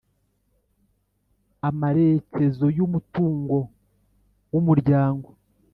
Amerekezo 1.69 2.65
y 2.77 2.79
Umutungo 2.85 3.57
w 4.51 4.55
umuryango 4.61 5.29